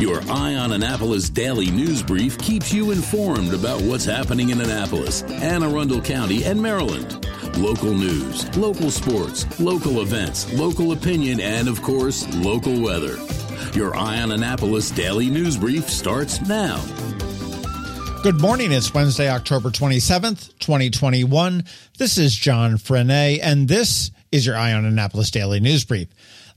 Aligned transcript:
Your 0.00 0.22
Eye 0.30 0.54
on 0.54 0.72
Annapolis 0.72 1.28
daily 1.28 1.70
news 1.70 2.02
brief 2.02 2.38
keeps 2.38 2.72
you 2.72 2.90
informed 2.90 3.52
about 3.52 3.82
what's 3.82 4.06
happening 4.06 4.48
in 4.48 4.58
Annapolis, 4.58 5.20
Anne 5.24 5.62
Arundel 5.62 6.00
County, 6.00 6.42
and 6.42 6.58
Maryland. 6.58 7.26
Local 7.58 7.92
news, 7.92 8.56
local 8.56 8.90
sports, 8.90 9.60
local 9.60 10.00
events, 10.00 10.50
local 10.54 10.92
opinion, 10.92 11.38
and 11.38 11.68
of 11.68 11.82
course, 11.82 12.26
local 12.36 12.80
weather. 12.80 13.18
Your 13.74 13.94
Eye 13.94 14.22
on 14.22 14.32
Annapolis 14.32 14.90
daily 14.90 15.28
news 15.28 15.58
brief 15.58 15.90
starts 15.90 16.40
now. 16.48 16.82
Good 18.22 18.40
morning. 18.40 18.72
It's 18.72 18.94
Wednesday, 18.94 19.28
October 19.28 19.68
27th, 19.68 20.58
2021. 20.60 21.64
This 21.98 22.16
is 22.16 22.34
John 22.34 22.78
Frenaye, 22.78 23.40
and 23.42 23.68
this 23.68 24.12
is 24.32 24.46
your 24.46 24.56
Eye 24.56 24.72
on 24.72 24.86
Annapolis 24.86 25.30
daily 25.30 25.60
news 25.60 25.84
brief. 25.84 26.08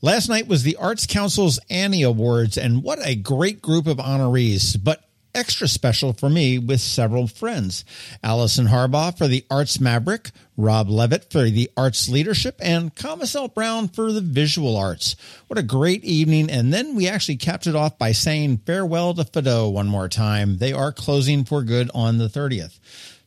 Last 0.03 0.27
night 0.27 0.49
was 0.49 0.63
the 0.63 0.75
Arts 0.75 1.07
Council's 1.07 1.61
Annie 1.69 2.03
Awards, 2.03 2.57
and 2.57 2.83
what 2.83 2.99
a 3.07 3.15
great 3.15 3.61
group 3.61 3.87
of 3.87 3.99
honorees, 3.99 4.77
but 4.83 5.07
extra 5.33 5.65
special 5.65 6.11
for 6.11 6.29
me 6.29 6.59
with 6.59 6.81
several 6.81 7.25
friends. 7.25 7.85
Allison 8.21 8.67
Harbaugh 8.67 9.17
for 9.17 9.29
the 9.29 9.45
Arts 9.49 9.79
Maverick, 9.79 10.31
Rob 10.57 10.89
Levitt 10.89 11.31
for 11.31 11.49
the 11.49 11.71
Arts 11.77 12.09
Leadership, 12.09 12.59
and 12.59 12.93
Commissel 12.93 13.47
Brown 13.47 13.87
for 13.87 14.11
the 14.11 14.19
Visual 14.19 14.75
Arts. 14.75 15.15
What 15.47 15.57
a 15.57 15.63
great 15.63 16.03
evening. 16.03 16.49
And 16.49 16.73
then 16.73 16.95
we 16.95 17.07
actually 17.07 17.37
capped 17.37 17.65
it 17.65 17.73
off 17.73 17.97
by 17.97 18.11
saying 18.11 18.57
farewell 18.65 19.13
to 19.13 19.23
Fado 19.23 19.71
one 19.71 19.87
more 19.87 20.09
time. 20.09 20.57
They 20.57 20.73
are 20.73 20.91
closing 20.91 21.45
for 21.45 21.63
good 21.63 21.89
on 21.95 22.17
the 22.17 22.27
30th. 22.27 22.77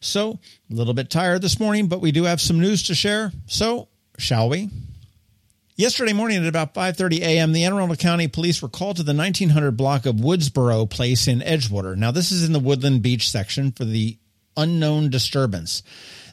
So, 0.00 0.40
a 0.70 0.74
little 0.74 0.92
bit 0.92 1.08
tired 1.08 1.40
this 1.40 1.58
morning, 1.58 1.86
but 1.86 2.02
we 2.02 2.12
do 2.12 2.24
have 2.24 2.42
some 2.42 2.60
news 2.60 2.82
to 2.88 2.94
share. 2.94 3.32
So, 3.46 3.88
shall 4.18 4.50
we? 4.50 4.68
Yesterday 5.78 6.14
morning 6.14 6.38
at 6.38 6.48
about 6.48 6.72
5:30 6.72 7.20
a.m., 7.20 7.52
the 7.52 7.64
Anne 7.64 7.74
Arundel 7.74 7.96
County 7.96 8.28
Police 8.28 8.62
were 8.62 8.68
called 8.68 8.96
to 8.96 9.02
the 9.02 9.12
1900 9.12 9.72
block 9.72 10.06
of 10.06 10.16
Woodsboro 10.16 10.88
Place 10.88 11.28
in 11.28 11.40
Edgewater. 11.40 11.94
Now, 11.94 12.10
this 12.10 12.32
is 12.32 12.44
in 12.44 12.54
the 12.54 12.58
Woodland 12.58 13.02
Beach 13.02 13.30
section 13.30 13.72
for 13.72 13.84
the 13.84 14.16
unknown 14.56 15.10
disturbance. 15.10 15.82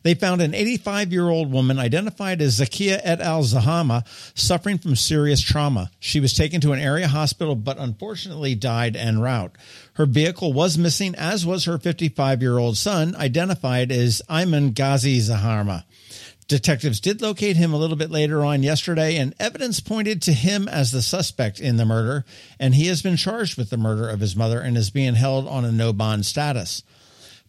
They 0.03 0.13
found 0.13 0.41
an 0.41 0.53
85 0.53 1.11
year 1.11 1.27
old 1.27 1.51
woman 1.51 1.77
identified 1.77 2.41
as 2.41 2.61
Zakia 2.61 3.01
et 3.03 3.19
al. 3.19 3.43
Zahama 3.43 4.05
suffering 4.33 4.77
from 4.77 4.95
serious 4.95 5.41
trauma. 5.41 5.91
She 5.99 6.21
was 6.21 6.33
taken 6.33 6.61
to 6.61 6.71
an 6.71 6.79
area 6.79 7.09
hospital, 7.09 7.55
but 7.55 7.77
unfortunately 7.77 8.55
died 8.55 8.95
en 8.95 9.19
route. 9.19 9.57
Her 9.95 10.05
vehicle 10.05 10.53
was 10.53 10.77
missing, 10.77 11.15
as 11.15 11.45
was 11.45 11.65
her 11.65 11.77
55 11.77 12.41
year 12.41 12.57
old 12.57 12.77
son, 12.77 13.13
identified 13.17 13.91
as 13.91 14.21
Ayman 14.29 14.73
Ghazi 14.73 15.19
Zahama. 15.19 15.83
Detectives 16.47 16.99
did 16.99 17.21
locate 17.21 17.55
him 17.55 17.73
a 17.73 17.77
little 17.77 17.95
bit 17.95 18.11
later 18.11 18.43
on 18.43 18.63
yesterday, 18.63 19.17
and 19.17 19.33
evidence 19.39 19.79
pointed 19.79 20.21
to 20.23 20.33
him 20.33 20.67
as 20.67 20.91
the 20.91 21.01
suspect 21.01 21.59
in 21.59 21.77
the 21.77 21.85
murder, 21.85 22.25
and 22.59 22.75
he 22.75 22.87
has 22.87 23.01
been 23.01 23.15
charged 23.15 23.57
with 23.57 23.69
the 23.69 23.77
murder 23.77 24.09
of 24.09 24.19
his 24.19 24.35
mother 24.35 24.59
and 24.59 24.77
is 24.77 24.89
being 24.89 25.15
held 25.15 25.47
on 25.47 25.65
a 25.65 25.71
no 25.71 25.93
bond 25.93 26.25
status. 26.25 26.83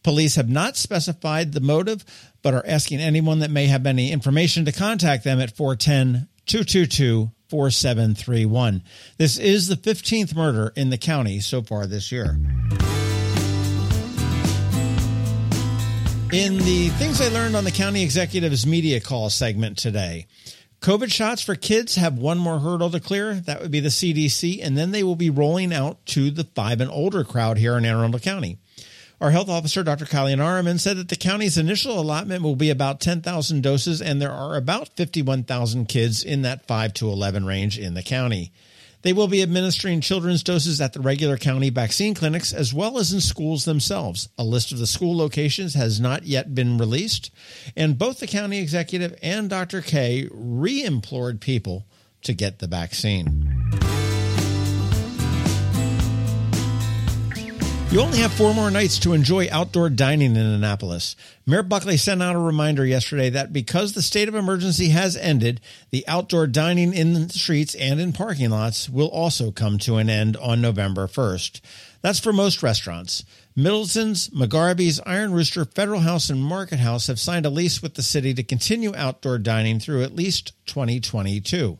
Police 0.03 0.37
have 0.37 0.50
not 0.50 0.77
specified 0.77 1.53
the 1.53 1.61
motive, 1.61 2.05
but 2.42 2.55
are 2.55 2.65
asking 2.67 3.00
anyone 3.00 3.39
that 3.41 3.50
may 3.50 3.67
have 3.67 3.87
any 3.87 4.12
information 4.12 4.65
to 4.67 4.72
contact 4.72 5.25
them 5.25 5.41
at 5.41 5.56
410 5.56 6.28
222 6.47 7.31
4731. 7.48 8.83
This 9.17 9.39
is 9.39 9.69
the 9.69 9.77
15th 9.77 10.34
murder 10.34 10.72
in 10.77 10.91
the 10.91 10.98
county 10.98 11.41
so 11.41 11.62
far 11.62 11.87
this 11.87 12.12
year. 12.12 12.39
In 16.34 16.58
the 16.58 16.88
things 16.88 17.20
I 17.20 17.28
learned 17.28 17.54
on 17.54 17.62
the 17.62 17.70
county 17.70 18.02
executive's 18.02 18.66
media 18.66 18.98
call 18.98 19.30
segment 19.30 19.78
today, 19.78 20.27
COVID 20.80 21.12
shots 21.12 21.42
for 21.42 21.54
kids 21.54 21.94
have 21.94 22.18
one 22.18 22.38
more 22.38 22.58
hurdle 22.58 22.91
to 22.91 22.98
clear. 22.98 23.34
That 23.34 23.62
would 23.62 23.70
be 23.70 23.78
the 23.78 23.88
CDC, 23.88 24.58
and 24.60 24.76
then 24.76 24.91
they 24.91 25.04
will 25.04 25.14
be 25.14 25.30
rolling 25.30 25.72
out 25.72 26.04
to 26.06 26.32
the 26.32 26.42
five 26.42 26.80
and 26.80 26.91
older 26.91 27.22
crowd 27.22 27.58
here 27.58 27.78
in 27.78 27.84
Anne 27.84 27.94
Arundel 27.94 28.18
County. 28.18 28.58
Our 29.20 29.30
health 29.30 29.48
officer, 29.48 29.84
Dr. 29.84 30.06
Kalyanaraman, 30.06 30.81
said 30.81 30.97
that 30.97 31.09
the 31.09 31.14
county's 31.14 31.56
initial 31.56 32.00
allotment 32.00 32.42
will 32.42 32.56
be 32.56 32.69
about 32.69 32.98
10,000 32.98 33.62
doses, 33.62 34.03
and 34.03 34.20
there 34.20 34.32
are 34.32 34.56
about 34.56 34.88
51,000 34.97 35.86
kids 35.86 36.25
in 36.25 36.42
that 36.42 36.66
5 36.66 36.94
to 36.94 37.10
11 37.10 37.47
range 37.47 37.78
in 37.78 37.94
the 37.94 38.03
county. 38.03 38.53
They 39.04 39.12
will 39.12 39.28
be 39.28 39.42
administering 39.42 40.00
children's 40.00 40.42
doses 40.42 40.81
at 40.81 40.94
the 40.94 41.00
regular 41.00 41.37
county 41.37 41.69
vaccine 41.69 42.15
clinics 42.15 42.54
as 42.54 42.72
well 42.72 42.98
as 42.98 43.12
in 43.12 43.20
schools 43.20 43.66
themselves. 43.66 44.31
A 44.38 44.44
list 44.44 44.72
of 44.72 44.78
the 44.78 44.87
school 44.87 45.15
locations 45.15 45.75
has 45.75 46.00
not 46.00 46.25
yet 46.25 46.54
been 46.54 46.78
released, 46.78 47.31
and 47.76 47.98
both 47.98 48.19
the 48.19 48.26
county 48.26 48.59
executive 48.59 49.15
and 49.22 49.50
Dr. 49.50 49.82
K 49.82 50.26
re 50.32 50.82
implored 50.82 51.42
people 51.42 51.87
to 52.22 52.32
get 52.32 52.60
the 52.60 52.66
vaccine. 52.66 53.70
You 57.94 58.00
only 58.00 58.19
have 58.19 58.32
four 58.32 58.53
more 58.53 58.72
nights 58.72 58.99
to 58.99 59.12
enjoy 59.12 59.47
outdoor 59.53 59.88
dining 59.88 60.34
in 60.34 60.44
Annapolis. 60.44 61.15
Mayor 61.47 61.62
Buckley 61.62 61.97
sent 61.97 62.25
out 62.25 62.34
a 62.34 62.41
reminder 62.41 62.84
yesterday 62.84 63.31
that 63.31 63.53
because 63.53 63.93
the 63.93 64.03
state 64.03 64.27
of 64.27 64.34
emergency 64.34 64.88
has 64.88 65.16
ended, 65.16 65.60
the 65.91 66.04
outdoor 66.09 66.49
dining 66.49 66.93
in 66.93 67.12
the 67.15 67.28
streets 67.28 67.72
and 67.77 68.00
in 68.00 68.12
parking 68.12 68.50
lots 68.50 68.91
will 68.91 69.06
also 69.06 69.53
come 69.53 69.78
to 69.78 69.99
an 69.99 70.10
end 70.10 70.37
on 70.38 70.60
November 70.60 71.06
1st. 71.06 71.60
That's 72.03 72.19
for 72.19 72.33
most 72.33 72.65
restaurants. 72.65 73.22
Middleton's, 73.54 74.28
McGarvey's, 74.31 74.99
Iron 75.06 75.33
Rooster, 75.33 75.65
Federal 75.65 76.00
House, 76.00 76.31
and 76.31 76.43
Market 76.43 76.81
House 76.81 77.06
have 77.06 77.21
signed 77.21 77.47
a 77.47 77.49
lease 77.49 77.81
with 77.81 77.94
the 77.94 78.03
city 78.03 78.34
to 78.34 78.43
continue 78.43 78.93
outdoor 78.97 79.38
dining 79.38 79.78
through 79.78 80.03
at 80.03 80.16
least 80.16 80.53
2022. 80.66 81.78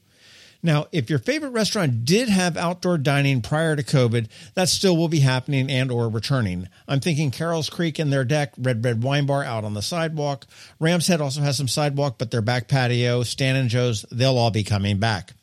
Now, 0.65 0.87
if 0.93 1.11
your 1.11 1.19
favorite 1.19 1.51
restaurant 1.51 2.07
did 2.07 2.31
have 2.31 2.57
outdoor 2.57 2.97
dining 2.97 3.43
prior 3.43 3.77
to 3.77 3.83
COVID, 3.83 4.29
that 4.55 4.71
still 4.71 4.97
will 4.97 5.09
be 5.09 5.21
happening 5.21 5.71
and 5.71 5.91
or 5.91 6.09
returning. 6.09 6.71
I'm 6.89 7.01
thinking 7.01 7.31
Carroll's 7.31 7.69
Creek 7.69 7.99
and 7.99 8.11
their 8.11 8.25
deck, 8.25 8.55
Red 8.57 8.83
Red 8.83 9.03
Wine 9.03 9.27
Bar 9.27 9.45
out 9.45 9.65
on 9.65 9.75
the 9.75 9.83
sidewalk. 9.83 10.47
Ram's 10.81 11.07
Head 11.07 11.21
also 11.21 11.43
has 11.43 11.59
some 11.59 11.69
sidewalk, 11.69 12.15
but 12.17 12.31
their 12.31 12.41
back 12.41 12.67
patio, 12.67 13.25
Stan 13.25 13.57
and 13.57 13.69
Joe's, 13.69 14.07
they'll 14.11 14.39
all 14.39 14.51
be 14.51 14.65
coming 14.65 14.99
back. 14.99 15.35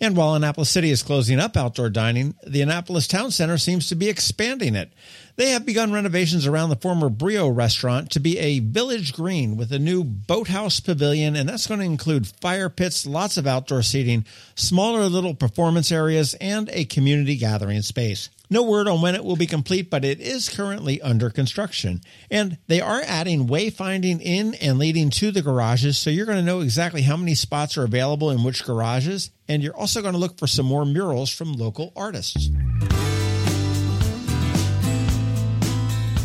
And 0.00 0.16
while 0.16 0.34
Annapolis 0.34 0.70
City 0.70 0.90
is 0.90 1.04
closing 1.04 1.38
up 1.38 1.56
outdoor 1.56 1.88
dining, 1.88 2.34
the 2.44 2.62
Annapolis 2.62 3.06
Town 3.06 3.30
Center 3.30 3.56
seems 3.58 3.88
to 3.90 3.94
be 3.94 4.08
expanding 4.08 4.74
it. 4.74 4.90
They 5.36 5.50
have 5.50 5.64
begun 5.64 5.92
renovations 5.92 6.46
around 6.46 6.68
the 6.68 6.76
former 6.76 7.08
Brio 7.08 7.48
restaurant 7.48 8.10
to 8.10 8.20
be 8.20 8.38
a 8.38 8.58
village 8.58 9.14
green 9.14 9.56
with 9.56 9.72
a 9.72 9.78
new 9.78 10.04
boathouse 10.04 10.78
pavilion, 10.78 11.36
and 11.36 11.48
that's 11.48 11.66
going 11.66 11.80
to 11.80 11.86
include 11.86 12.26
fire 12.26 12.68
pits, 12.68 13.06
lots 13.06 13.38
of 13.38 13.46
outdoor 13.46 13.82
seating, 13.82 14.26
smaller 14.54 15.04
little 15.08 15.34
performance 15.34 15.90
areas, 15.90 16.34
and 16.34 16.68
a 16.72 16.84
community 16.84 17.36
gathering 17.36 17.80
space. 17.80 18.28
No 18.50 18.62
word 18.62 18.86
on 18.86 19.00
when 19.00 19.14
it 19.14 19.24
will 19.24 19.36
be 19.36 19.46
complete, 19.46 19.88
but 19.88 20.04
it 20.04 20.20
is 20.20 20.50
currently 20.50 21.00
under 21.00 21.30
construction. 21.30 22.02
And 22.30 22.58
they 22.66 22.82
are 22.82 23.00
adding 23.00 23.48
wayfinding 23.48 24.20
in 24.20 24.52
and 24.56 24.78
leading 24.78 25.08
to 25.10 25.30
the 25.30 25.40
garages, 25.40 25.96
so 25.96 26.10
you're 26.10 26.26
going 26.26 26.36
to 26.36 26.44
know 26.44 26.60
exactly 26.60 27.00
how 27.00 27.16
many 27.16 27.34
spots 27.34 27.78
are 27.78 27.84
available 27.84 28.30
in 28.30 28.44
which 28.44 28.64
garages, 28.64 29.30
and 29.48 29.62
you're 29.62 29.76
also 29.76 30.02
going 30.02 30.12
to 30.12 30.20
look 30.20 30.38
for 30.38 30.46
some 30.46 30.66
more 30.66 30.84
murals 30.84 31.30
from 31.30 31.54
local 31.54 31.94
artists. 31.96 32.50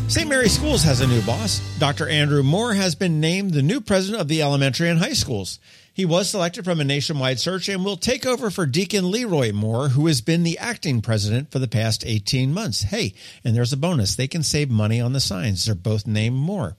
St. 0.09 0.29
Mary's 0.29 0.53
Schools 0.53 0.84
has 0.84 1.01
a 1.01 1.07
new 1.07 1.22
boss. 1.23 1.59
Dr. 1.79 2.07
Andrew 2.07 2.41
Moore 2.41 2.73
has 2.73 2.95
been 2.95 3.19
named 3.19 3.51
the 3.51 3.62
new 3.62 3.81
president 3.81 4.22
of 4.22 4.29
the 4.29 4.41
elementary 4.41 4.90
and 4.90 5.00
high 5.00 5.12
schools. 5.12 5.59
He 5.94 6.06
was 6.06 6.29
selected 6.29 6.63
from 6.63 6.79
a 6.79 6.85
nationwide 6.85 7.41
search 7.41 7.68
and 7.68 7.84
will 7.84 7.97
take 7.97 8.25
over 8.25 8.50
for 8.50 8.66
Deacon 8.66 9.12
Leroy 9.12 9.51
Moore, 9.51 9.90
who 9.90 10.07
has 10.07 10.22
been 10.22 10.44
the 10.44 10.57
acting 10.59 11.01
president 11.01 11.51
for 11.51 11.59
the 11.59 11.68
past 11.68 12.06
18 12.06 12.53
months. 12.53 12.84
Hey, 12.84 13.16
and 13.44 13.53
there's 13.53 13.73
a 13.73 13.78
bonus. 13.78 14.16
They 14.16 14.29
can 14.29 14.44
save 14.44 14.69
money 14.69 15.01
on 15.01 15.12
the 15.12 15.19
signs. 15.19 15.66
They're 15.66 15.75
both 15.75 16.07
named 16.07 16.38
Moore. 16.38 16.78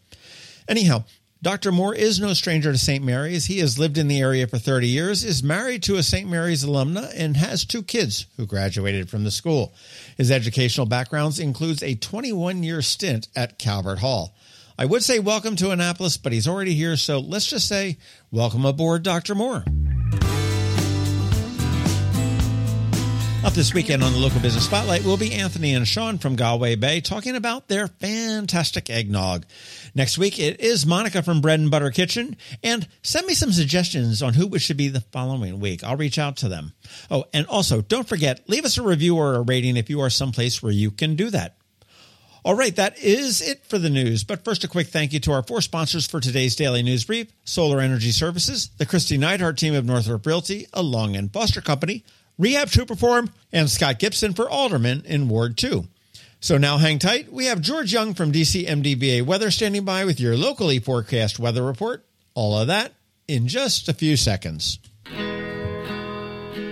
Anyhow, 0.67 1.05
Dr. 1.41 1.71
Moore 1.71 1.95
is 1.95 2.19
no 2.19 2.33
stranger 2.33 2.73
to 2.73 2.79
St. 2.79 3.05
Mary's. 3.05 3.47
He 3.47 3.61
has 3.61 3.79
lived 3.79 3.97
in 3.97 4.09
the 4.09 4.21
area 4.21 4.49
for 4.49 4.59
30 4.59 4.89
years, 4.89 5.23
is 5.23 5.41
married 5.41 5.85
to 5.85 5.95
a 5.95 6.03
St. 6.03 6.29
Mary's 6.29 6.65
alumna, 6.65 7.13
and 7.15 7.37
has 7.37 7.65
two 7.65 7.85
kids 7.85 8.27
who 8.37 8.45
graduated 8.45 9.09
from 9.09 9.23
the 9.23 9.31
school. 9.31 9.73
His 10.17 10.33
educational 10.33 10.87
background 10.87 11.39
includes 11.39 11.81
a 11.81 11.95
21 11.95 12.65
year 12.65 12.83
stint 12.83 13.29
at 13.37 13.57
Calvert 13.57 14.01
Hall. 14.01 14.35
I 14.77 14.87
would 14.87 15.05
say 15.05 15.21
welcome 15.21 15.55
to 15.57 15.71
Annapolis, 15.71 16.17
but 16.17 16.33
he's 16.33 16.49
already 16.49 16.75
here, 16.75 16.97
so 16.97 17.21
let's 17.21 17.47
just 17.47 17.69
say 17.69 17.99
welcome 18.33 18.65
aboard, 18.65 19.05
Dr. 19.05 19.37
Moore. 19.37 19.65
This 23.59 23.75
weekend 23.75 24.05
on 24.05 24.13
the 24.13 24.21
Local 24.21 24.39
Business 24.39 24.67
Spotlight 24.67 25.05
will 25.05 25.17
be 25.17 25.35
Anthony 25.35 25.75
and 25.75 25.87
Sean 25.87 26.19
from 26.19 26.37
Galway 26.37 26.77
Bay 26.77 27.01
talking 27.01 27.35
about 27.35 27.67
their 27.67 27.89
fantastic 27.89 28.89
eggnog. 28.89 29.47
Next 29.97 30.17
week, 30.17 30.39
it 30.39 30.61
is 30.61 30.87
Monica 30.87 31.25
from 31.25 31.41
Bread 31.41 31.59
and 31.59 31.69
Butter 31.69 31.91
Kitchen. 31.91 32.37
And 32.63 32.87
send 33.03 33.27
me 33.27 33.35
some 33.35 33.51
suggestions 33.51 34.23
on 34.23 34.35
who 34.35 34.55
it 34.55 34.61
should 34.61 34.77
be 34.77 34.87
the 34.87 35.01
following 35.01 35.59
week. 35.59 35.83
I'll 35.83 35.97
reach 35.97 36.21
out 36.21 36.37
to 36.37 36.49
them. 36.49 36.73
Oh, 37.11 37.25
and 37.35 37.49
also 37.49 37.83
don't 37.83 38.09
forget, 38.09 38.49
leave 38.49 38.65
us 38.65 38.79
a 38.79 38.83
review 38.83 39.17
or 39.17 39.35
a 39.35 39.43
rating 39.43 39.77
if 39.77 39.91
you 39.91 40.03
are 40.03 40.09
someplace 40.09 40.63
where 40.63 40.71
you 40.71 40.93
can 40.93 41.17
do 41.17 41.29
that. 41.31 41.57
All 42.45 42.55
right, 42.55 42.77
that 42.77 43.03
is 43.03 43.43
it 43.43 43.67
for 43.67 43.79
the 43.79 43.91
news. 43.91 44.23
But 44.23 44.45
first, 44.45 44.63
a 44.63 44.69
quick 44.69 44.87
thank 44.87 45.13
you 45.13 45.19
to 45.19 45.33
our 45.33 45.43
four 45.43 45.63
sponsors 45.63 46.07
for 46.07 46.21
today's 46.21 46.55
daily 46.55 46.85
news 46.85 47.05
brief 47.05 47.33
Solar 47.43 47.81
Energy 47.81 48.13
Services, 48.13 48.71
the 48.79 48.87
Kristi 48.87 49.19
Neidhardt 49.19 49.57
team 49.57 49.75
of 49.75 49.85
Northrop 49.85 50.25
Realty, 50.25 50.69
a 50.73 50.81
Long 50.81 51.17
and 51.17 51.33
Foster 51.33 51.61
Company, 51.61 52.05
Rehab 52.39 52.71
2 52.71 52.87
Perform, 52.87 53.31
and 53.53 53.69
Scott 53.69 53.99
Gibson 53.99 54.33
for 54.33 54.49
alderman 54.49 55.03
in 55.05 55.29
Ward 55.29 55.57
2. 55.57 55.87
So 56.41 56.57
now 56.57 56.79
hang 56.79 57.01
tight. 57.01 57.33
We 57.33 57.47
have 57.47 57.61
George 57.61 57.93
Young 57.93 58.15
from 58.15 58.31
DC 58.31 58.65
MDVA 58.67 59.23
Weather 59.27 59.51
standing 59.51 59.85
by 59.85 60.05
with 60.05 60.21
your 60.21 60.37
locally 60.37 60.79
forecast 60.79 61.41
weather 61.41 61.65
report. 61.65 62.07
All 62.35 62.57
of 62.57 62.69
that 62.69 62.93
in 63.27 63.49
just 63.49 63.89
a 63.89 63.93
few 63.93 64.17
seconds. 64.17 64.79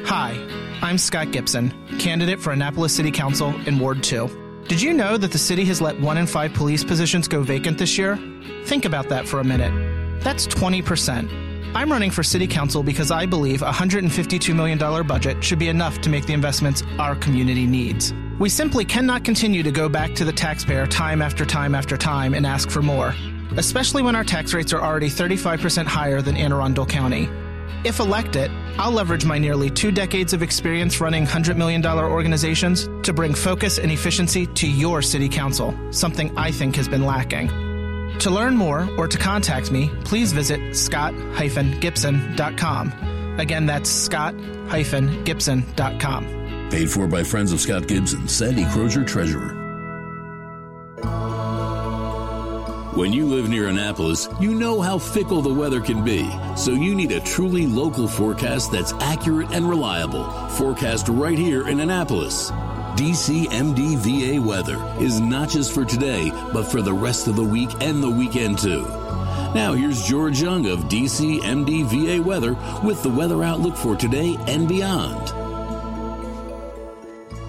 Hi, 0.07 0.39
I'm 0.83 0.99
Scott 0.99 1.33
Gibson, 1.33 1.75
candidate 1.99 2.41
for 2.41 2.53
Annapolis 2.53 2.95
City 2.95 3.11
Council 3.11 3.53
in 3.67 3.81
Ward 3.81 4.05
2. 4.05 4.65
Did 4.69 4.81
you 4.81 4.93
know 4.93 5.17
that 5.17 5.33
the 5.33 5.39
city 5.39 5.65
has 5.65 5.81
let 5.81 6.01
one 6.01 6.17
in 6.17 6.29
five 6.29 6.53
police 6.55 6.85
positions 6.85 7.27
go 7.27 7.43
vacant 7.43 7.79
this 7.79 7.99
year? 7.99 8.17
Think 8.65 8.85
about 8.85 9.09
that 9.09 9.27
for 9.27 9.41
a 9.41 9.45
minute. 9.45 9.73
That's 10.23 10.47
20%. 10.47 11.46
I'm 11.75 11.91
running 11.91 12.11
for 12.11 12.23
city 12.23 12.47
council 12.47 12.83
because 12.83 13.11
I 13.11 13.27
believe 13.27 13.63
a 13.63 13.71
$152 13.71 14.55
million 14.55 14.79
budget 15.07 15.43
should 15.43 15.59
be 15.59 15.69
enough 15.69 16.01
to 16.03 16.11
make 16.11 16.27
the 16.27 16.33
investments 16.33 16.83
our 16.99 17.17
community 17.17 17.67
needs. 17.67 18.15
We 18.39 18.49
simply 18.49 18.85
cannot 18.85 19.25
continue 19.25 19.63
to 19.63 19.71
go 19.71 19.89
back 19.89 20.15
to 20.17 20.25
the 20.25 20.33
taxpayer 20.33 20.87
time 20.87 21.23
after 21.23 21.47
time 21.47 21.75
after 21.75 21.97
time 21.97 22.35
and 22.35 22.47
ask 22.47 22.71
for 22.71 22.83
more, 22.83 23.15
especially 23.57 24.03
when 24.03 24.15
our 24.15 24.25
tax 24.25 24.53
rates 24.53 24.73
are 24.73 24.83
already 24.83 25.09
35% 25.09 25.87
higher 25.87 26.21
than 26.21 26.37
Anne 26.37 26.53
Arundel 26.53 26.87
County. 26.87 27.29
If 27.85 27.99
elected, 27.99 28.51
I'll 28.79 28.93
leverage 28.93 29.25
my 29.25 29.39
nearly 29.39 29.71
two 29.71 29.91
decades 29.91 30.33
of 30.33 30.43
experience 30.43 31.01
running 31.01 31.25
$100 31.25 31.57
million 31.57 31.85
organizations 31.87 32.89
to 33.03 33.13
bring 33.13 33.35
focus 33.35 33.79
and 33.79 33.91
efficiency 33.91 34.47
to 34.47 34.69
your 34.69 35.03
city 35.03 35.29
council, 35.29 35.75
something 35.91 36.37
I 36.37 36.51
think 36.51 36.77
has 36.77 36.89
been 36.89 37.05
lacking. 37.05 37.66
To 38.21 38.31
learn 38.31 38.57
more 38.57 38.89
or 38.97 39.07
to 39.07 39.19
contact 39.19 39.71
me, 39.71 39.91
please 40.05 40.33
visit 40.33 40.75
scott-gibson.com. 40.75 43.39
Again, 43.39 43.67
that's 43.67 43.91
scott-gibson.com. 43.91 46.69
Paid 46.71 46.91
for 46.91 47.07
by 47.07 47.23
Friends 47.23 47.53
of 47.53 47.61
Scott 47.61 47.87
Gibson, 47.87 48.27
Sandy 48.27 48.65
Crosier, 48.65 49.07
Treasurer. 49.07 49.53
When 52.97 53.13
you 53.13 53.27
live 53.27 53.51
near 53.51 53.69
Annapolis, 53.69 54.27
you 54.41 54.55
know 54.55 54.81
how 54.81 54.99
fickle 54.99 55.43
the 55.43 55.53
weather 55.53 55.83
can 55.83 56.03
be. 56.03 56.27
So 56.57 56.73
you 56.73 56.95
need 56.95 57.13
a 57.13 57.21
truly 57.21 57.67
local 57.67 58.09
forecast 58.09 58.73
that's 58.73 58.95
accurate 58.95 59.51
and 59.51 59.69
reliable. 59.69 60.25
Forecast 60.49 61.09
right 61.09 61.37
here 61.37 61.69
in 61.69 61.81
Annapolis. 61.81 62.51
DCMDVA 62.97 64.41
weather 64.41 64.83
is 64.99 65.21
not 65.21 65.51
just 65.51 65.75
for 65.75 65.85
today, 65.85 66.31
but 66.55 66.65
for 66.65 66.81
the 66.81 66.95
rest 66.95 67.29
of 67.29 67.37
the 67.37 67.45
week 67.45 67.69
and 67.83 68.03
the 68.03 68.09
weekend 68.09 68.59
too. 68.59 68.85
Now 69.55 69.75
here's 69.75 70.03
George 70.07 70.41
Young 70.41 70.67
of 70.67 70.81
DCMDVA 70.85 72.25
weather 72.25 72.57
with 72.83 73.03
the 73.03 73.11
weather 73.11 73.45
outlook 73.45 73.77
for 73.77 73.97
today 73.97 74.35
and 74.47 74.67
beyond. 74.67 75.29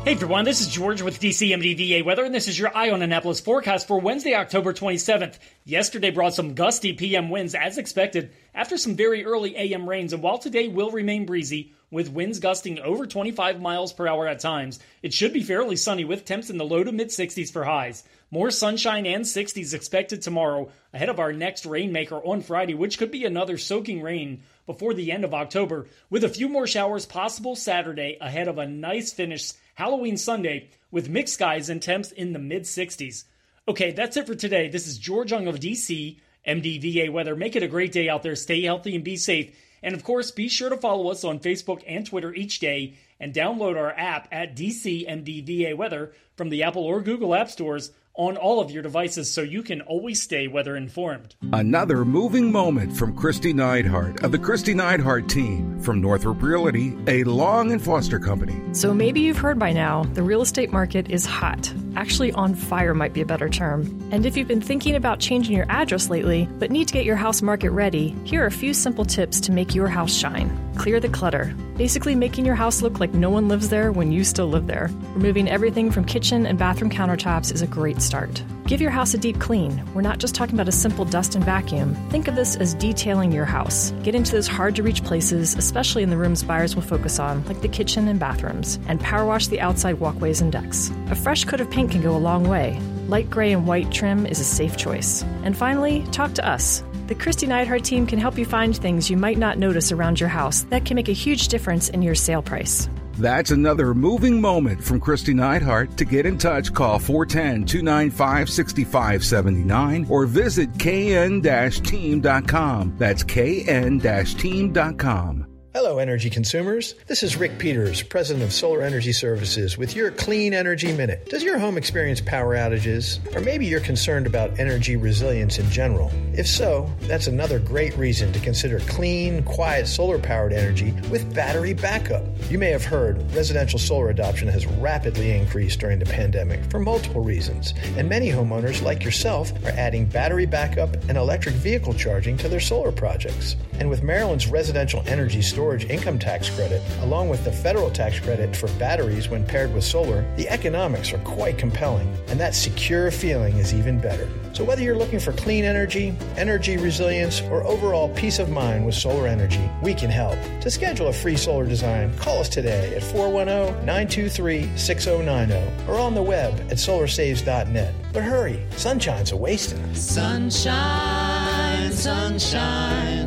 Hey 0.03 0.13
everyone, 0.13 0.43
this 0.43 0.59
is 0.59 0.67
George 0.67 1.01
with 1.01 1.19
DCMDVA 1.21 2.03
Weather, 2.03 2.25
and 2.25 2.35
this 2.35 2.49
is 2.49 2.59
your 2.59 2.75
Eye 2.75 2.91
on 2.91 3.01
Annapolis 3.01 3.39
forecast 3.39 3.87
for 3.87 4.01
Wednesday, 4.01 4.35
October 4.35 4.73
27th. 4.73 5.37
Yesterday 5.63 6.11
brought 6.11 6.33
some 6.33 6.55
gusty 6.55 6.91
PM 6.91 7.29
winds 7.29 7.55
as 7.55 7.77
expected 7.77 8.31
after 8.53 8.77
some 8.77 8.95
very 8.97 9.25
early 9.25 9.55
AM 9.55 9.87
rains, 9.87 10.11
and 10.11 10.21
while 10.21 10.39
today 10.39 10.67
will 10.67 10.91
remain 10.91 11.25
breezy, 11.25 11.73
with 11.89 12.11
winds 12.11 12.39
gusting 12.39 12.79
over 12.79 13.07
25 13.07 13.61
miles 13.61 13.93
per 13.93 14.07
hour 14.07 14.27
at 14.27 14.39
times, 14.39 14.79
it 15.01 15.13
should 15.13 15.31
be 15.31 15.43
fairly 15.43 15.75
sunny 15.75 16.03
with 16.03 16.25
temps 16.25 16.49
in 16.49 16.57
the 16.57 16.65
low 16.65 16.83
to 16.83 16.91
mid 16.91 17.09
60s 17.09 17.51
for 17.51 17.63
highs. 17.63 18.03
More 18.29 18.51
sunshine 18.51 19.05
and 19.05 19.23
60s 19.23 19.73
expected 19.73 20.21
tomorrow 20.21 20.69
ahead 20.93 21.09
of 21.09 21.19
our 21.19 21.31
next 21.31 21.65
rainmaker 21.65 22.17
on 22.17 22.41
Friday, 22.41 22.73
which 22.73 22.97
could 22.97 23.11
be 23.11 23.23
another 23.23 23.57
soaking 23.57 24.01
rain 24.01 24.41
before 24.65 24.93
the 24.93 25.11
end 25.11 25.23
of 25.23 25.33
October, 25.33 25.87
with 26.09 26.25
a 26.25 26.29
few 26.29 26.49
more 26.49 26.67
showers 26.67 27.05
possible 27.05 27.55
Saturday 27.55 28.17
ahead 28.19 28.49
of 28.49 28.57
a 28.57 28.67
nice 28.67 29.13
finish 29.13 29.53
Halloween 29.75 30.17
Sunday 30.17 30.69
with 30.91 31.09
mixed 31.09 31.35
skies 31.35 31.69
and 31.69 31.81
temps 31.81 32.11
in 32.11 32.33
the 32.33 32.39
mid 32.39 32.63
60s. 32.63 33.23
Okay, 33.67 33.91
that's 33.91 34.17
it 34.17 34.27
for 34.27 34.35
today. 34.35 34.69
This 34.69 34.87
is 34.87 34.97
George 34.97 35.31
Young 35.31 35.47
of 35.47 35.59
DC, 35.59 36.17
MDVA 36.47 37.11
Weather. 37.11 37.35
Make 37.35 37.55
it 37.55 37.63
a 37.63 37.67
great 37.67 37.91
day 37.91 38.09
out 38.09 38.23
there. 38.23 38.35
Stay 38.35 38.61
healthy 38.61 38.95
and 38.95 39.03
be 39.03 39.17
safe. 39.17 39.55
And 39.81 39.95
of 39.95 40.03
course, 40.03 40.31
be 40.31 40.47
sure 40.47 40.69
to 40.69 40.77
follow 40.77 41.09
us 41.09 41.23
on 41.23 41.39
Facebook 41.39 41.83
and 41.87 42.05
Twitter 42.05 42.33
each 42.33 42.59
day 42.59 42.95
and 43.19 43.33
download 43.33 43.77
our 43.77 43.91
app 43.91 44.27
at 44.31 44.55
DC 44.55 45.07
MDVA 45.07 45.75
Weather 45.75 46.13
from 46.35 46.49
the 46.49 46.63
Apple 46.63 46.83
or 46.83 47.01
Google 47.01 47.33
App 47.33 47.49
Stores 47.49 47.91
on 48.17 48.35
all 48.35 48.59
of 48.59 48.71
your 48.71 48.81
devices 48.81 49.31
so 49.31 49.41
you 49.41 49.61
can 49.61 49.79
always 49.81 50.21
stay 50.21 50.47
weather 50.47 50.75
informed. 50.75 51.35
Another 51.53 52.03
moving 52.03 52.51
moment 52.51 52.97
from 52.97 53.15
Kristi 53.15 53.53
Neidhardt 53.53 54.23
of 54.23 54.31
the 54.31 54.39
Kristi 54.39 54.73
Neidhardt 54.73 55.29
team 55.29 55.79
from 55.79 56.01
Northrop 56.01 56.41
Realty, 56.41 56.97
a 57.07 57.23
Long 57.25 57.71
and 57.71 57.81
Foster 57.81 58.19
company. 58.19 58.59
So 58.73 58.93
maybe 58.93 59.21
you've 59.21 59.37
heard 59.37 59.59
by 59.59 59.71
now 59.71 60.03
the 60.13 60.23
real 60.23 60.41
estate 60.41 60.71
market 60.71 61.09
is 61.11 61.25
hot. 61.25 61.71
Actually, 61.97 62.31
on 62.33 62.53
fire 62.53 62.93
might 62.93 63.11
be 63.11 63.21
a 63.21 63.25
better 63.25 63.49
term. 63.49 63.81
And 64.11 64.23
if 64.23 64.37
you've 64.37 64.47
been 64.47 64.61
thinking 64.61 64.95
about 64.95 65.19
changing 65.19 65.55
your 65.55 65.65
address 65.67 66.11
lately, 66.11 66.47
but 66.59 66.69
need 66.69 66.87
to 66.89 66.93
get 66.93 67.05
your 67.05 67.15
house 67.15 67.41
market 67.41 67.71
ready, 67.71 68.09
here 68.23 68.43
are 68.43 68.45
a 68.45 68.51
few 68.51 68.75
simple 68.75 69.03
tips 69.03 69.39
to 69.41 69.51
make 69.51 69.73
your 69.73 69.87
house 69.87 70.13
shine. 70.13 70.47
Clear 70.77 70.99
the 70.99 71.09
clutter. 71.09 71.55
Basically, 71.75 72.13
making 72.13 72.45
your 72.45 72.53
house 72.53 72.83
look 72.83 72.99
like 72.99 73.15
no 73.15 73.31
one 73.31 73.47
lives 73.47 73.69
there 73.69 73.91
when 73.91 74.11
you 74.11 74.23
still 74.23 74.47
live 74.47 74.67
there. 74.67 74.91
Removing 75.15 75.49
everything 75.49 75.89
from 75.89 76.05
kitchen 76.05 76.45
and 76.45 76.59
bathroom 76.59 76.91
countertops 76.91 77.51
is 77.51 77.63
a 77.63 77.67
great 77.67 77.99
start. 77.99 78.43
Give 78.67 78.81
your 78.81 78.91
house 78.91 79.13
a 79.13 79.17
deep 79.17 79.39
clean. 79.39 79.81
We're 79.93 80.01
not 80.01 80.17
just 80.17 80.35
talking 80.35 80.55
about 80.55 80.67
a 80.67 80.73
simple 80.73 81.05
dust 81.05 81.35
and 81.35 81.45
vacuum. 81.45 81.95
Think 82.09 82.27
of 82.27 82.35
this 82.35 82.57
as 82.57 82.73
detailing 82.73 83.31
your 83.31 83.45
house. 83.45 83.91
Get 84.03 84.13
into 84.13 84.33
those 84.33 84.49
hard 84.49 84.75
to 84.75 84.83
reach 84.83 85.05
places, 85.05 85.55
especially 85.55 86.03
in 86.03 86.09
the 86.09 86.17
rooms 86.17 86.43
buyers 86.43 86.75
will 86.75 86.83
focus 86.83 87.17
on, 87.17 87.45
like 87.45 87.61
the 87.61 87.69
kitchen 87.69 88.09
and 88.09 88.19
bathrooms, 88.19 88.77
and 88.89 88.99
power 88.99 89.25
wash 89.25 89.47
the 89.47 89.61
outside 89.61 90.01
walkways 90.01 90.41
and 90.41 90.51
decks. 90.51 90.91
A 91.09 91.15
fresh 91.15 91.45
coat 91.45 91.61
of 91.61 91.71
paint 91.71 91.91
can 91.91 92.01
go 92.01 92.13
a 92.13 92.19
long 92.19 92.49
way. 92.49 92.77
Light 93.07 93.29
gray 93.29 93.53
and 93.53 93.65
white 93.65 93.89
trim 93.89 94.25
is 94.25 94.41
a 94.41 94.43
safe 94.43 94.75
choice. 94.75 95.23
And 95.43 95.57
finally, 95.57 96.05
talk 96.11 96.33
to 96.33 96.45
us. 96.45 96.83
The 97.07 97.15
Kristi 97.15 97.47
Neidhardt 97.47 97.85
team 97.85 98.05
can 98.05 98.19
help 98.19 98.37
you 98.37 98.43
find 98.43 98.75
things 98.75 99.09
you 99.09 99.15
might 99.15 99.37
not 99.37 99.57
notice 99.57 99.93
around 99.93 100.19
your 100.19 100.27
house 100.27 100.63
that 100.63 100.83
can 100.83 100.95
make 100.95 101.07
a 101.07 101.13
huge 101.13 101.47
difference 101.47 101.87
in 101.87 102.01
your 102.01 102.15
sale 102.15 102.41
price. 102.41 102.89
That's 103.17 103.51
another 103.51 103.93
moving 103.93 104.39
moment 104.39 104.83
from 104.83 105.01
Kristi 105.01 105.33
Neidhardt. 105.33 105.95
To 105.97 106.05
get 106.05 106.25
in 106.25 106.37
touch, 106.37 106.73
call 106.73 106.99
410 106.99 107.65
295 107.65 108.49
6579 108.49 110.05
or 110.09 110.25
visit 110.25 110.77
kn 110.77 111.41
team.com. 111.41 112.93
That's 112.97 113.23
kn 113.23 113.99
team.com. 113.99 115.46
Hello, 115.75 115.99
energy 115.99 116.29
consumers. 116.29 116.95
This 117.07 117.23
is 117.23 117.35
Rick 117.35 117.59
Peters, 117.59 118.01
President 118.01 118.43
of 118.43 118.53
Solar 118.53 118.81
Energy 118.81 119.11
Services, 119.11 119.77
with 119.77 119.97
your 119.97 120.11
Clean 120.11 120.53
Energy 120.53 120.93
Minute. 120.93 121.29
Does 121.29 121.43
your 121.43 121.59
home 121.59 121.77
experience 121.77 122.21
power 122.21 122.55
outages? 122.55 123.19
Or 123.35 123.41
maybe 123.41 123.65
you're 123.65 123.81
concerned 123.81 124.27
about 124.27 124.59
energy 124.59 124.95
resilience 124.95 125.59
in 125.59 125.69
general? 125.69 126.09
If 126.33 126.47
so, 126.47 126.89
that's 127.01 127.27
another 127.27 127.59
great 127.59 127.95
reason 127.97 128.31
to 128.31 128.39
consider 128.39 128.79
clean, 128.87 129.43
quiet 129.43 129.87
solar 129.87 130.17
powered 130.17 130.53
energy 130.53 130.93
with 131.11 131.35
battery 131.35 131.73
backup. 131.73 132.23
You 132.49 132.57
may 132.57 132.71
have 132.71 132.85
heard 132.85 133.21
residential 133.35 133.77
solar 133.77 134.09
adoption 134.09 134.47
has 134.47 134.65
rapidly 134.65 135.31
increased 135.37 135.81
during 135.81 135.99
the 135.99 136.05
pandemic 136.05 136.63
for 136.71 136.79
multiple 136.79 137.21
reasons, 137.21 137.73
and 137.97 138.07
many 138.07 138.29
homeowners, 138.29 138.81
like 138.81 139.03
yourself, 139.03 139.51
are 139.65 139.71
adding 139.71 140.05
battery 140.05 140.45
backup 140.45 140.95
and 141.09 141.17
electric 141.17 141.55
vehicle 141.55 141.93
charging 141.93 142.37
to 142.37 142.47
their 142.47 142.61
solar 142.61 142.93
projects. 142.93 143.57
And 143.79 143.89
with 143.89 144.01
Maryland's 144.01 144.47
residential 144.47 145.03
energy 145.05 145.41
storage 145.41 145.66
income 145.75 146.19
tax 146.19 146.49
credit, 146.49 146.81
along 147.01 147.29
with 147.29 147.43
the 147.43 147.51
federal 147.51 147.89
tax 147.89 148.19
credit 148.19 148.55
for 148.55 148.67
batteries 148.79 149.29
when 149.29 149.45
paired 149.45 149.73
with 149.73 149.83
solar, 149.83 150.25
the 150.35 150.47
economics 150.49 151.13
are 151.13 151.19
quite 151.19 151.57
compelling, 151.57 152.07
and 152.27 152.39
that 152.39 152.55
secure 152.55 153.11
feeling 153.11 153.57
is 153.57 153.73
even 153.73 153.99
better. 153.99 154.27
So, 154.53 154.63
whether 154.63 154.81
you're 154.81 154.97
looking 154.97 155.19
for 155.19 155.33
clean 155.33 155.65
energy, 155.65 156.15
energy 156.35 156.77
resilience, 156.77 157.41
or 157.41 157.63
overall 157.63 158.09
peace 158.15 158.39
of 158.39 158.49
mind 158.49 158.85
with 158.85 158.95
solar 158.95 159.27
energy, 159.27 159.69
we 159.83 159.93
can 159.93 160.09
help. 160.09 160.37
To 160.61 160.71
schedule 160.71 161.07
a 161.07 161.13
free 161.13 161.37
solar 161.37 161.65
design, 161.65 162.15
call 162.17 162.39
us 162.39 162.49
today 162.49 162.95
at 162.95 163.03
410 163.03 163.85
923 163.85 164.77
6090 164.77 165.87
or 165.87 165.99
on 165.99 166.15
the 166.15 166.23
web 166.23 166.53
at 166.71 166.77
solarsaves.net. 166.77 167.93
But 168.13 168.23
hurry, 168.23 168.63
sunshine's 168.71 169.31
a 169.31 169.37
wasting. 169.37 169.93
Sunshine, 169.93 171.91
sunshine. 171.91 173.26